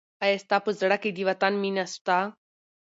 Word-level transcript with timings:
آیا 0.23 0.37
ستا 0.43 0.57
په 0.65 0.71
زړه 0.79 0.95
کې 1.01 1.09
د 1.13 1.19
وطن 1.29 1.53
مینه 1.63 1.85
شته؟ 1.93 2.17